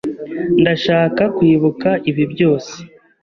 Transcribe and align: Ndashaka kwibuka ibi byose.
Ndashaka 0.61 1.23
kwibuka 1.35 1.89
ibi 2.09 2.23
byose. 2.33 2.73